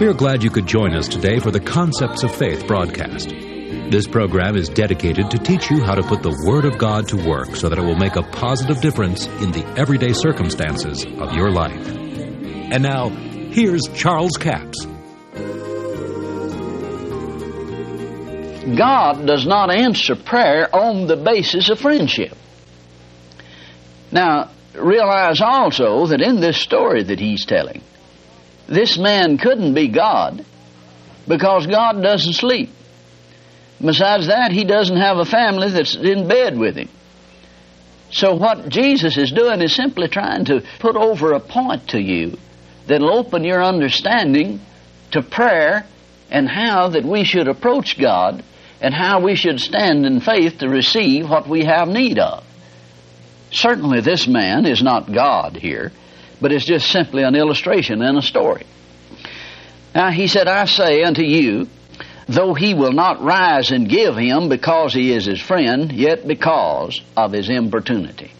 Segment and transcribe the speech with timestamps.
[0.00, 3.30] We are glad you could join us today for the Concepts of Faith broadcast.
[3.30, 7.16] This program is dedicated to teach you how to put the Word of God to
[7.16, 11.50] work so that it will make a positive difference in the everyday circumstances of your
[11.50, 11.84] life.
[11.88, 14.86] And now, here's Charles Capps.
[18.76, 22.36] God does not answer prayer on the basis of friendship.
[24.12, 27.82] Now, realize also that in this story that he's telling,
[28.68, 30.44] this man couldn't be God
[31.26, 32.70] because God doesn't sleep.
[33.80, 36.88] Besides that, he doesn't have a family that's in bed with him.
[38.10, 42.38] So, what Jesus is doing is simply trying to put over a point to you
[42.86, 44.60] that'll open your understanding
[45.10, 45.86] to prayer
[46.30, 48.42] and how that we should approach God
[48.80, 52.44] and how we should stand in faith to receive what we have need of.
[53.50, 55.92] Certainly, this man is not God here,
[56.40, 58.64] but it's just simply an illustration and a story.
[59.94, 61.68] Now, he said, I say unto you,
[62.26, 67.00] though he will not rise and give him because he is his friend, yet because
[67.16, 68.32] of his importunity.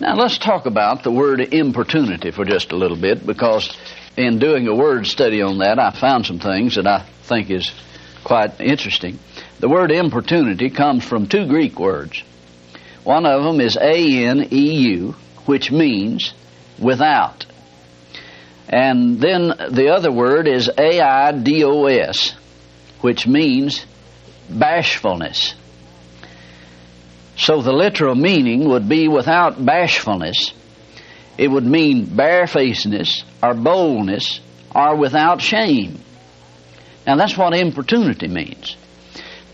[0.00, 3.70] Now, let's talk about the word importunity for just a little bit because
[4.16, 7.70] in doing a word study on that, I found some things that I think is
[8.24, 9.18] quite interesting.
[9.60, 12.22] The word importunity comes from two Greek words.
[13.04, 15.12] One of them is A N E U,
[15.46, 16.34] which means
[16.82, 17.46] without.
[18.68, 22.34] And then the other word is A I D O S,
[23.00, 23.84] which means
[24.48, 25.54] bashfulness.
[27.36, 30.52] So the literal meaning would be without bashfulness.
[31.38, 34.40] It would mean barefacedness or boldness
[34.74, 35.98] or without shame.
[37.06, 38.76] Now that's what importunity means.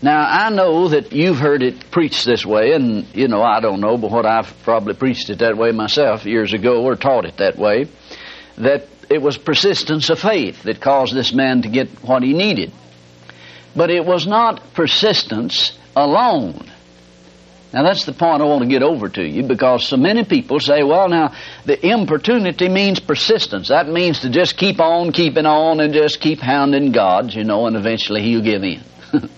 [0.01, 3.81] Now I know that you've heard it preached this way, and you know I don't
[3.81, 7.37] know, but what I've probably preached it that way myself years ago, or taught it
[7.37, 7.87] that way,
[8.57, 12.71] that it was persistence of faith that caused this man to get what he needed.
[13.75, 16.71] But it was not persistence alone.
[17.73, 20.59] Now that's the point I want to get over to you because so many people
[20.59, 23.67] say, well now, the importunity means persistence.
[23.67, 27.67] That means to just keep on keeping on and just keep hounding God, you know,
[27.67, 28.81] and eventually He'll give in.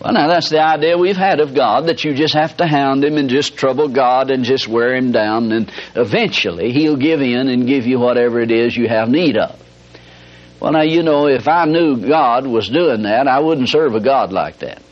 [0.00, 3.04] well now that's the idea we've had of God, that you just have to hound
[3.04, 7.48] Him and just trouble God and just wear Him down and eventually He'll give in
[7.48, 9.60] and give you whatever it is you have need of.
[10.60, 14.00] Well now you know, if I knew God was doing that, I wouldn't serve a
[14.00, 14.82] God like that.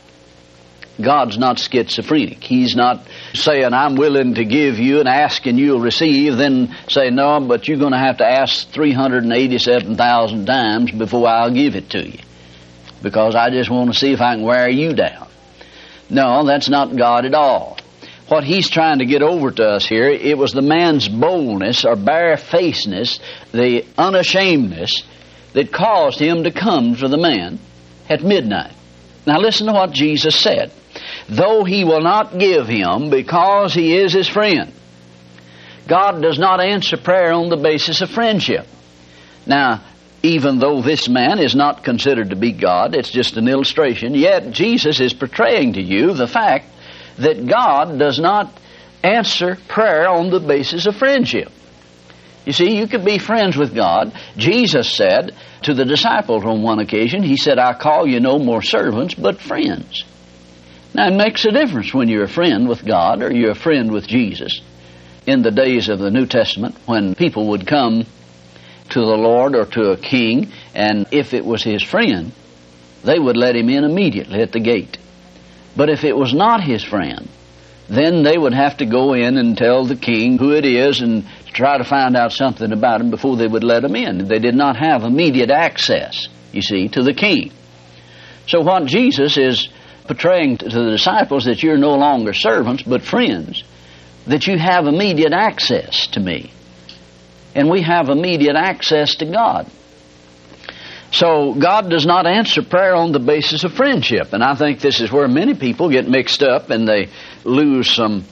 [1.01, 2.43] God's not schizophrenic.
[2.43, 7.39] He's not saying, I'm willing to give you and asking you'll receive, then say, no,
[7.39, 12.19] but you're going to have to ask 387,000 times before I'll give it to you.
[13.01, 15.27] Because I just want to see if I can wear you down.
[16.09, 17.77] No, that's not God at all.
[18.27, 21.95] What he's trying to get over to us here, it was the man's boldness or
[21.95, 23.19] barefacedness,
[23.51, 25.03] the unashamedness
[25.53, 27.59] that caused him to come to the man
[28.07, 28.73] at midnight.
[29.25, 30.71] Now listen to what Jesus said
[31.29, 34.73] though he will not give him because he is his friend.
[35.87, 38.67] God does not answer prayer on the basis of friendship.
[39.45, 39.81] Now,
[40.23, 44.51] even though this man is not considered to be God, it's just an illustration, yet
[44.51, 46.65] Jesus is portraying to you the fact
[47.17, 48.57] that God does not
[49.03, 51.51] answer prayer on the basis of friendship.
[52.45, 54.13] You see, you could be friends with God.
[54.35, 58.61] Jesus said to the disciples on one occasion, He said, I call you no more
[58.61, 60.03] servants, but friends.
[60.93, 63.91] Now, it makes a difference when you're a friend with God or you're a friend
[63.91, 64.61] with Jesus.
[65.27, 68.05] In the days of the New Testament, when people would come
[68.89, 72.31] to the Lord or to a king, and if it was his friend,
[73.03, 74.97] they would let him in immediately at the gate.
[75.75, 77.29] But if it was not his friend,
[77.87, 81.25] then they would have to go in and tell the king who it is and
[81.53, 84.27] try to find out something about him before they would let him in.
[84.27, 87.51] They did not have immediate access, you see, to the king.
[88.47, 89.69] So what Jesus is
[90.05, 93.63] portraying to the disciples that you're no longer servants but friends,
[94.27, 96.51] that you have immediate access to me.
[97.55, 99.69] And we have immediate access to God.
[101.11, 104.33] So God does not answer prayer on the basis of friendship.
[104.33, 107.09] And I think this is where many people get mixed up and they
[107.43, 108.25] lose some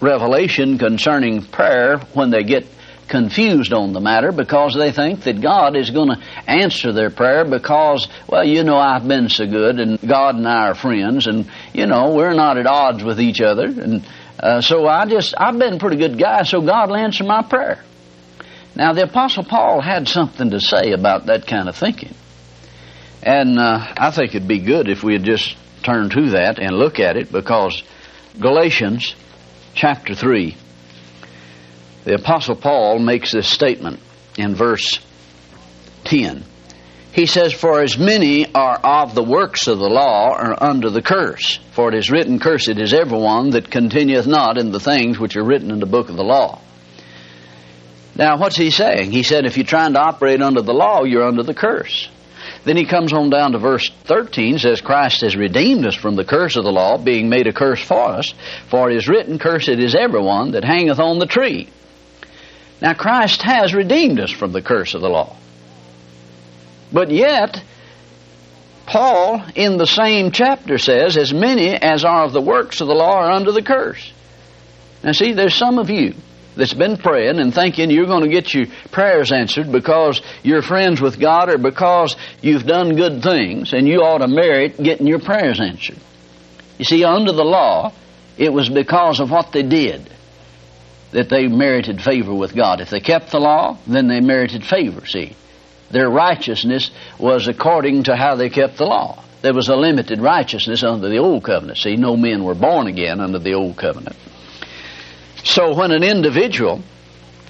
[0.00, 2.66] revelation concerning prayer when they get
[3.08, 7.46] confused on the matter because they think that God is going to answer their prayer
[7.46, 11.50] because, well, you know, I've been so good and God and I are friends and,
[11.72, 13.64] you know, we're not at odds with each other.
[13.64, 14.06] And
[14.38, 17.42] uh, so I just, I've been a pretty good guy, so God will answer my
[17.42, 17.82] prayer.
[18.78, 22.14] Now, the Apostle Paul had something to say about that kind of thinking.
[23.24, 26.76] And uh, I think it'd be good if we would just turn to that and
[26.76, 27.82] look at it because
[28.38, 29.16] Galatians
[29.74, 30.56] chapter 3
[32.04, 33.98] the Apostle Paul makes this statement
[34.38, 35.00] in verse
[36.04, 36.44] 10.
[37.12, 41.02] He says, For as many are of the works of the law are under the
[41.02, 41.58] curse.
[41.72, 45.44] For it is written, Cursed is everyone that continueth not in the things which are
[45.44, 46.60] written in the book of the law.
[48.18, 49.12] Now, what's he saying?
[49.12, 52.08] He said, if you're trying to operate under the law, you're under the curse.
[52.64, 56.24] Then he comes on down to verse 13, says, Christ has redeemed us from the
[56.24, 58.34] curse of the law, being made a curse for us.
[58.68, 61.68] For it is written, Cursed is everyone that hangeth on the tree.
[62.82, 65.36] Now, Christ has redeemed us from the curse of the law.
[66.92, 67.62] But yet,
[68.86, 72.94] Paul, in the same chapter, says, As many as are of the works of the
[72.94, 74.12] law are under the curse.
[75.04, 76.14] Now, see, there's some of you
[76.58, 81.00] that's been praying and thinking you're going to get your prayers answered because you're friends
[81.00, 85.20] with God or because you've done good things and you ought to merit getting your
[85.20, 85.98] prayers answered.
[86.76, 87.92] You see, under the law,
[88.36, 90.10] it was because of what they did
[91.12, 92.80] that they merited favor with God.
[92.80, 95.36] If they kept the law, then they merited favor, see.
[95.92, 99.22] Their righteousness was according to how they kept the law.
[99.42, 101.78] There was a limited righteousness under the old covenant.
[101.78, 104.16] See, no men were born again under the old covenant.
[105.48, 106.82] So when an individual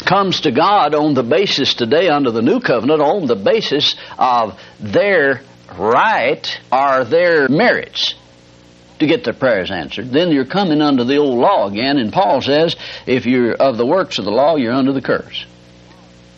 [0.06, 4.58] comes to God on the basis today under the new covenant, on the basis of
[4.78, 5.42] their
[5.76, 8.14] right or their merits
[9.00, 11.98] to get their prayers answered, then you're coming under the old law again.
[11.98, 15.44] And Paul says, if you're of the works of the law, you're under the curse.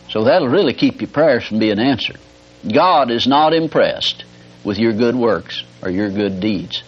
[0.09, 2.17] So that'll really keep your prayers from being answered.
[2.73, 4.25] God is not impressed
[4.63, 6.81] with your good works or your good deeds.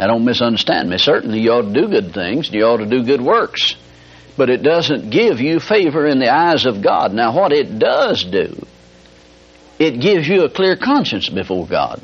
[0.00, 0.96] Now, don't misunderstand me.
[0.96, 3.76] Certainly, you ought to do good things, and you ought to do good works.
[4.34, 7.12] But it doesn't give you favor in the eyes of God.
[7.12, 8.64] Now, what it does do,
[9.78, 12.00] it gives you a clear conscience before God.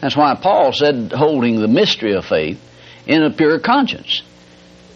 [0.00, 2.60] That's why Paul said, holding the mystery of faith
[3.08, 4.22] in a pure conscience.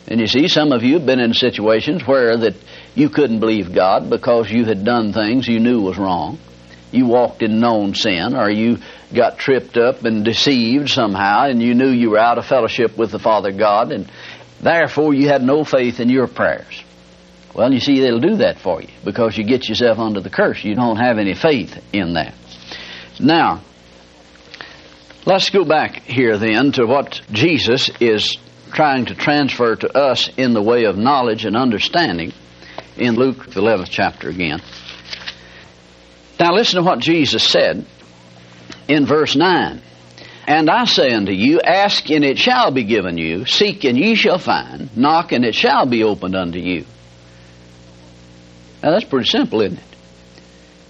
[0.06, 2.55] And you see, some of you have been in situations where that
[2.94, 6.38] you couldn't believe God because you had done things you knew was wrong.
[6.93, 8.79] You walked in known sin, or you
[9.15, 13.11] got tripped up and deceived somehow, and you knew you were out of fellowship with
[13.11, 14.11] the Father God, and
[14.61, 16.85] therefore you had no faith in your prayers.
[17.55, 20.65] Well, you see, they'll do that for you because you get yourself under the curse.
[20.65, 22.35] You don't have any faith in that.
[23.19, 23.63] Now,
[25.27, 28.39] let's go back here then to what Jesus is
[28.73, 32.33] trying to transfer to us in the way of knowledge and understanding
[32.97, 34.61] in Luke, the 11th chapter again.
[36.41, 37.85] Now, listen to what Jesus said
[38.89, 39.83] in verse 9.
[40.47, 44.15] And I say unto you, ask and it shall be given you, seek and ye
[44.15, 46.87] shall find, knock and it shall be opened unto you.
[48.83, 49.85] Now that's pretty simple, isn't it?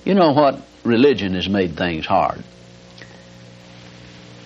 [0.04, 0.62] You know what?
[0.84, 2.44] Religion has made things hard.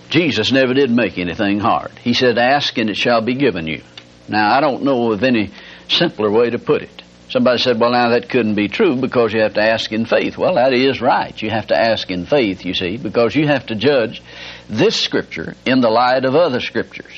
[0.09, 1.91] Jesus never did make anything hard.
[1.99, 3.83] He said, Ask and it shall be given you.
[4.27, 5.51] Now, I don't know of any
[5.87, 7.03] simpler way to put it.
[7.35, 10.37] Somebody said, well, now that couldn't be true because you have to ask in faith.
[10.37, 11.35] Well, that is right.
[11.41, 14.23] You have to ask in faith, you see, because you have to judge
[14.69, 17.11] this scripture in the light of other scriptures.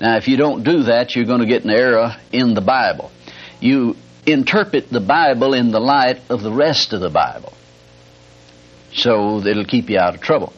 [0.00, 3.12] Now, if you don't do that, you're going to get an error in the Bible.
[3.60, 7.52] You interpret the Bible in the light of the rest of the Bible.
[8.94, 10.54] So it'll keep you out of trouble.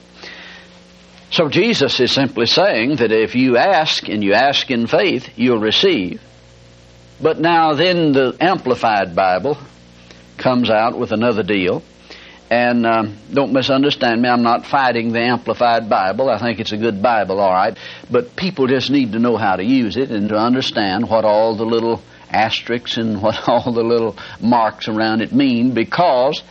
[1.33, 5.59] So Jesus is simply saying that if you ask and you ask in faith, you'll
[5.59, 6.23] receive.
[7.21, 9.59] But now, then the Amplified Bible
[10.37, 11.83] comes out with another deal.
[12.51, 16.31] And um, don't misunderstand me, I'm not fighting the Amplified Bible.
[16.31, 17.77] I think it's a good Bible, all right.
[18.11, 21.57] But people just need to know how to use it and to understand what all
[21.57, 26.43] the little asterisks and what all the little marks around it mean because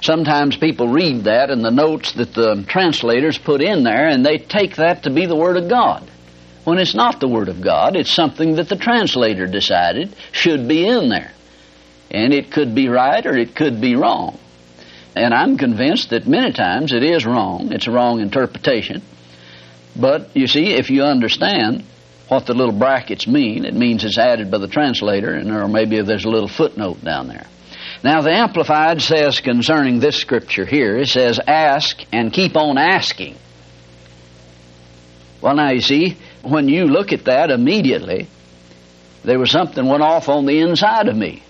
[0.00, 4.38] sometimes people read that and the notes that the translators put in there and they
[4.38, 6.08] take that to be the Word of God
[6.64, 7.96] when it's not the Word of God.
[7.96, 11.32] It's something that the translator decided should be in there.
[12.10, 14.38] And it could be right or it could be wrong.
[15.14, 17.72] And I'm convinced that many times it is wrong.
[17.72, 19.02] It's a wrong interpretation.
[19.94, 21.84] But you see, if you understand
[22.28, 26.00] what the little brackets mean, it means it's added by the translator, and or maybe
[26.00, 27.46] there's a little footnote down there.
[28.02, 33.36] Now, the Amplified says concerning this scripture here, it says, Ask and keep on asking.
[35.42, 38.28] Well, now you see, when you look at that immediately,
[39.24, 41.42] there was something went off on the inside of me.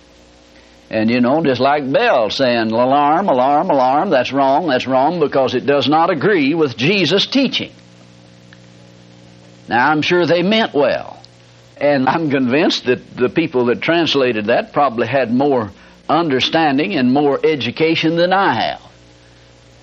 [0.91, 5.55] And you know, just like Bell saying, alarm, alarm, alarm, that's wrong, that's wrong, because
[5.55, 7.73] it does not agree with Jesus' teaching.
[9.69, 11.19] Now, I'm sure they meant well.
[11.79, 15.71] And I'm convinced that the people that translated that probably had more
[16.09, 18.92] understanding and more education than I have.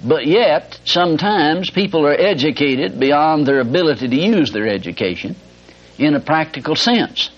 [0.03, 5.35] But yet, sometimes people are educated beyond their ability to use their education
[5.97, 7.29] in a practical sense.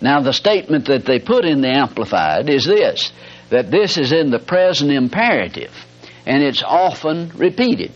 [0.00, 3.12] Now, the statement that they put in the Amplified is this
[3.50, 5.72] that this is in the present imperative.
[6.26, 7.92] and it's often repeated.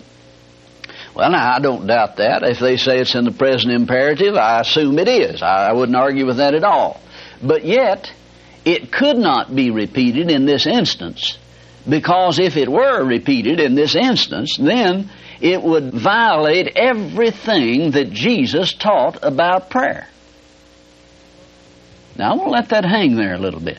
[1.15, 2.45] Well, now, I don't doubt that.
[2.45, 5.43] If they say it's in the present imperative, I assume it is.
[5.43, 7.01] I, wouldn't argue with that at all.
[7.43, 8.13] But yet,
[8.65, 11.37] it could not be repeated in this instance,
[11.89, 15.11] because if it were repeated in this instance, then
[15.41, 20.07] it would violate everything that Jesus taught about prayer.
[22.17, 23.79] Now, I want to let that hang there a little bit.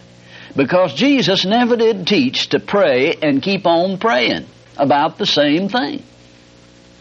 [0.56, 6.04] Because Jesus never did teach to pray and keep on praying about the same thing.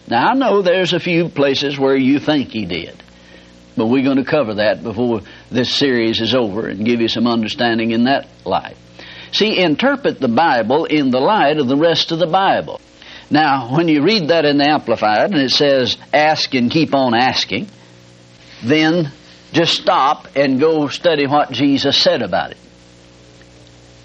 [0.06, 3.02] Now, I know there's a few places where you think he did,
[3.76, 7.26] but we're going to cover that before this series is over and give you some
[7.26, 8.76] understanding in that light.
[9.32, 12.80] See, interpret the Bible in the light of the rest of the Bible.
[13.30, 17.14] Now, when you read that in the Amplified and it says, ask and keep on
[17.14, 17.68] asking,
[18.64, 19.12] then
[19.52, 22.58] just stop and go study what Jesus said about it.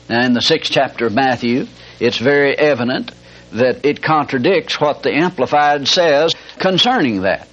[0.09, 1.65] Now, in the sixth chapter of Matthew,
[1.99, 3.11] it's very evident
[3.51, 7.47] that it contradicts what the Amplified says concerning that.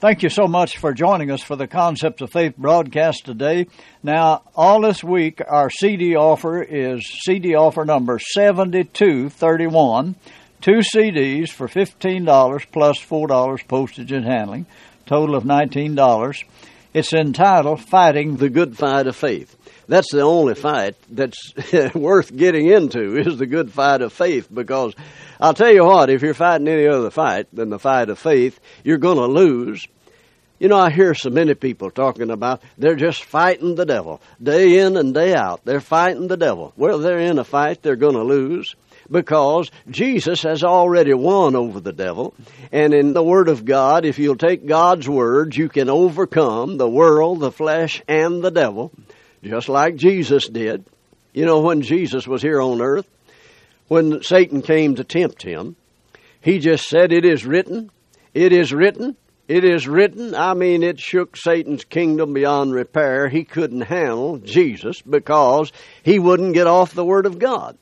[0.00, 3.66] Thank you so much for joining us for the Concepts of Faith broadcast today.
[4.00, 10.14] Now, all this week, our CD offer is CD offer number 7231.
[10.60, 14.66] Two CDs for $15 plus $4 postage and handling,
[15.04, 16.44] total of $19.
[16.94, 19.57] It's entitled Fighting the Good Fight of Faith
[19.88, 21.54] that's the only fight that's
[21.94, 24.94] worth getting into is the good fight of faith because
[25.40, 28.60] I'll tell you what, if you're fighting any other fight than the fight of faith,
[28.84, 29.86] you're going to lose.
[30.58, 34.78] You know, I hear so many people talking about they're just fighting the devil day
[34.78, 35.64] in and day out.
[35.64, 36.72] They're fighting the devil.
[36.76, 38.74] Well, they're in a fight they're going to lose
[39.10, 42.34] because Jesus has already won over the devil.
[42.72, 46.90] And in the Word of God, if you'll take God's words, you can overcome the
[46.90, 48.92] world, the flesh, and the devil
[49.48, 50.84] just like Jesus did.
[51.32, 53.08] You know, when Jesus was here on earth,
[53.88, 55.74] when Satan came to tempt him,
[56.42, 57.90] he just said, It is written,
[58.34, 59.16] it is written,
[59.48, 60.34] it is written.
[60.34, 63.30] I mean, it shook Satan's kingdom beyond repair.
[63.30, 67.78] He couldn't handle Jesus because he wouldn't get off the Word of God.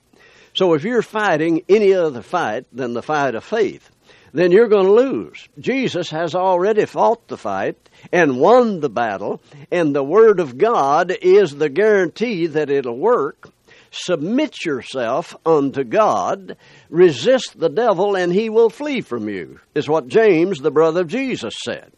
[0.54, 3.90] So if you're fighting any other fight than the fight of faith,
[4.36, 5.48] then you're going to lose.
[5.58, 7.76] Jesus has already fought the fight
[8.12, 9.40] and won the battle,
[9.70, 13.50] and the Word of God is the guarantee that it'll work.
[13.90, 16.56] Submit yourself unto God,
[16.90, 21.08] resist the devil, and he will flee from you, is what James, the brother of
[21.08, 21.92] Jesus, said.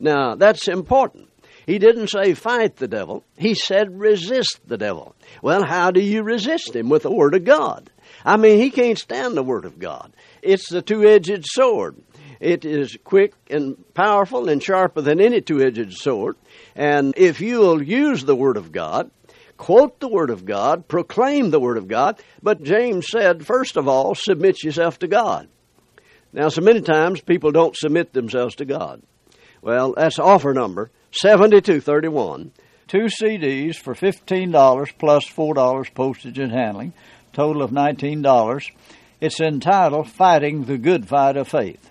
[0.00, 1.28] Now, that's important.
[1.66, 5.14] He didn't say fight the devil, he said resist the devil.
[5.42, 6.88] Well, how do you resist him?
[6.88, 7.90] With the Word of God.
[8.24, 10.12] I mean, he can't stand the Word of God.
[10.42, 11.96] It's the two edged sword.
[12.40, 16.36] It is quick and powerful and sharper than any two edged sword.
[16.74, 19.10] And if you'll use the Word of God,
[19.56, 23.86] quote the Word of God, proclaim the Word of God, but James said, first of
[23.86, 25.48] all, submit yourself to God.
[26.32, 29.02] Now, so many times people don't submit themselves to God.
[29.60, 32.52] Well, that's offer number 7231.
[32.88, 36.92] Two CDs for $15 plus $4 postage and handling,
[37.32, 38.70] total of $19.
[39.20, 41.90] It's entitled Fighting the Good Fight of Faith.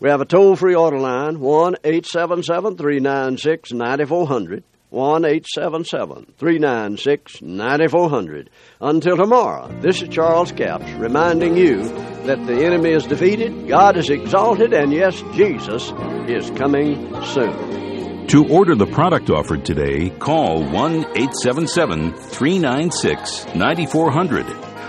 [0.00, 4.64] We have a toll free order line, 1 877 396 9400.
[4.90, 8.48] 1 877 396 9400.
[8.80, 11.82] Until tomorrow, this is Charles Capps reminding you
[12.24, 15.92] that the enemy is defeated, God is exalted, and yes, Jesus
[16.26, 18.26] is coming soon.
[18.28, 24.67] To order the product offered today, call 1 877 396 9400